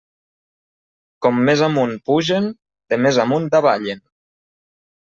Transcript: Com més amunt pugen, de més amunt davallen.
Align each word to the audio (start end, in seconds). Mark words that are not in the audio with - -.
Com 1.25 1.43
més 1.51 1.63
amunt 1.67 1.93
pugen, 2.09 2.49
de 2.95 3.01
més 3.05 3.21
amunt 3.27 3.49
davallen. 3.59 4.05